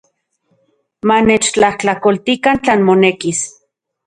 [1.11, 3.45] Manechtlajtlakoltikan tlan monekis.